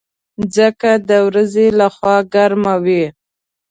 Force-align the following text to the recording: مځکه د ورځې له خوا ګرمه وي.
مځکه 0.39 0.91
د 1.09 1.11
ورځې 1.27 1.67
له 1.79 1.87
خوا 1.95 2.17
ګرمه 2.33 2.75
وي. 2.85 3.03